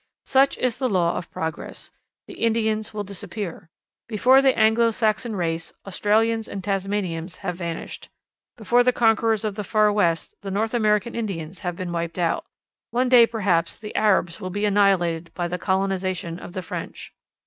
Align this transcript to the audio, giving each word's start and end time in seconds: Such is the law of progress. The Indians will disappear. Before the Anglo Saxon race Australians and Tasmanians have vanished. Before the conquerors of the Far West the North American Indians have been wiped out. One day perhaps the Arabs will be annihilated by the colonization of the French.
Such 0.25 0.57
is 0.57 0.79
the 0.79 0.89
law 0.89 1.15
of 1.15 1.29
progress. 1.29 1.91
The 2.25 2.33
Indians 2.33 2.91
will 2.91 3.03
disappear. 3.03 3.69
Before 4.07 4.41
the 4.41 4.57
Anglo 4.57 4.89
Saxon 4.89 5.35
race 5.35 5.73
Australians 5.85 6.47
and 6.47 6.63
Tasmanians 6.63 7.35
have 7.45 7.55
vanished. 7.57 8.09
Before 8.57 8.83
the 8.83 8.93
conquerors 8.93 9.45
of 9.45 9.53
the 9.53 9.63
Far 9.63 9.93
West 9.93 10.41
the 10.41 10.49
North 10.49 10.73
American 10.73 11.13
Indians 11.13 11.59
have 11.59 11.75
been 11.75 11.91
wiped 11.91 12.17
out. 12.17 12.45
One 12.89 13.09
day 13.09 13.27
perhaps 13.27 13.77
the 13.77 13.95
Arabs 13.95 14.41
will 14.41 14.49
be 14.49 14.65
annihilated 14.65 15.29
by 15.35 15.47
the 15.47 15.59
colonization 15.59 16.39
of 16.39 16.53
the 16.53 16.63
French. 16.63 17.13